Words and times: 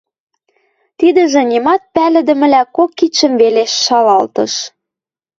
Тидӹжӹ 0.99 1.41
нимат 1.51 1.81
пӓлӹдӹмӹлӓ 1.93 2.61
кок 2.75 2.91
кидшӹм 2.97 3.33
веле 3.41 3.63
шалалтыш. 3.83 4.53